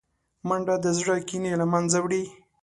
منډه 0.47 0.75
د 0.83 0.87
زړه 0.99 1.15
کینې 1.27 1.53
له 1.61 1.65
منځه 1.73 1.97
وړي 2.01 2.23